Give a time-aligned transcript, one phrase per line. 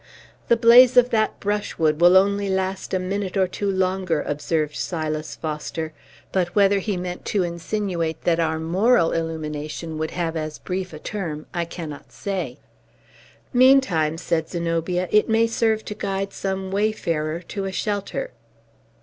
[0.47, 5.35] "The blaze of that brushwood will only last a minute or two longer," observed Silas
[5.35, 5.93] Foster;
[6.31, 10.97] but whether he meant to insinuate that our moral illumination would have as brief a
[10.97, 12.57] term, I cannot say.
[13.53, 18.31] "Meantime," said Zenobia, "it may serve to guide some wayfarer to a shelter."